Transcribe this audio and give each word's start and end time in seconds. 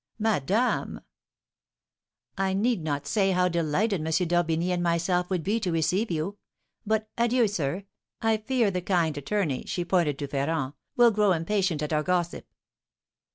"Madame!" 0.17 1.01
"I 2.35 2.53
need 2.53 2.81
not 2.83 3.05
say 3.05 3.33
how 3.33 3.47
delighted 3.47 4.01
M. 4.01 4.27
d'Orbigny 4.27 4.71
and 4.71 4.81
myself 4.81 5.29
would 5.29 5.43
be 5.43 5.59
to 5.59 5.71
receive 5.71 6.09
you; 6.09 6.39
but 6.87 7.11
adieu, 7.19 7.47
sir, 7.47 7.83
I 8.19 8.37
fear 8.37 8.71
the 8.71 8.81
kind 8.81 9.15
attorney 9.15 9.63
(she 9.67 9.85
pointed 9.85 10.17
to 10.17 10.27
Ferrand) 10.27 10.73
will 10.95 11.11
grow 11.11 11.33
impatient 11.33 11.83
at 11.83 11.93
our 11.93 12.01
gossip." 12.01 12.47